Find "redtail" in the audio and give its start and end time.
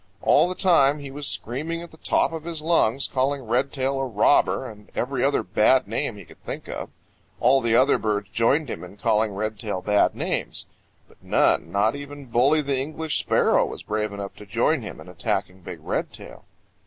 3.45-3.99, 9.35-9.83, 15.79-16.45